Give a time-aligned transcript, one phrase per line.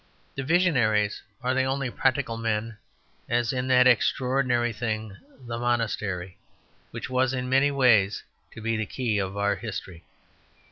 [0.33, 2.77] The visionaries are the only practical men,
[3.29, 6.37] as in that extraordinary thing, the monastery,
[6.89, 10.03] which was, in many ways, to be the key of our history.